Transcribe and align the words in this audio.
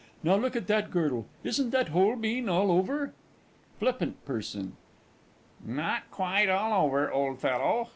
Now 0.23 0.35
look 0.35 0.55
at 0.55 0.65
that 0.65 0.89
girdle 0.89 1.27
isn't 1.43 1.69
that 1.69 1.89
Holbein 1.89 2.49
all 2.49 2.71
over? 2.71 3.13
FLIPPANT 3.77 4.17
P. 4.25 4.67
Not 5.63 6.09
quite 6.09 6.49
all 6.49 6.87
over, 6.87 7.11
old 7.11 7.39
fellow. 7.39 7.89